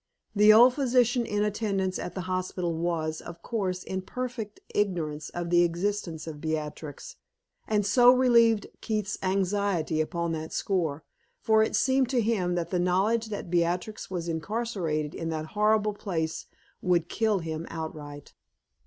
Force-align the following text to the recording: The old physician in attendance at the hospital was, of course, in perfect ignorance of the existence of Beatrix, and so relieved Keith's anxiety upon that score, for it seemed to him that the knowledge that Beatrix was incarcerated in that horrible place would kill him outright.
The 0.35 0.51
old 0.51 0.73
physician 0.73 1.27
in 1.27 1.43
attendance 1.43 1.99
at 1.99 2.15
the 2.15 2.21
hospital 2.21 2.73
was, 2.73 3.21
of 3.21 3.43
course, 3.43 3.83
in 3.83 4.01
perfect 4.01 4.59
ignorance 4.73 5.29
of 5.29 5.51
the 5.51 5.61
existence 5.61 6.25
of 6.25 6.41
Beatrix, 6.41 7.17
and 7.67 7.85
so 7.85 8.09
relieved 8.11 8.65
Keith's 8.81 9.19
anxiety 9.21 10.01
upon 10.01 10.31
that 10.31 10.53
score, 10.53 11.03
for 11.39 11.61
it 11.61 11.75
seemed 11.75 12.09
to 12.09 12.19
him 12.21 12.55
that 12.55 12.71
the 12.71 12.79
knowledge 12.79 13.27
that 13.27 13.51
Beatrix 13.51 14.09
was 14.09 14.27
incarcerated 14.27 15.13
in 15.13 15.29
that 15.29 15.45
horrible 15.53 15.93
place 15.93 16.47
would 16.81 17.07
kill 17.07 17.37
him 17.37 17.67
outright. 17.69 18.33